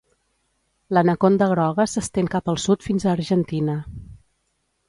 L'anaconda 0.97 1.49
groga 1.51 1.87
s'estén 1.93 2.31
cap 2.37 2.51
al 2.55 2.59
sud 2.65 2.89
fins 2.89 3.07
a 3.11 3.15
Argentina. 3.15 3.81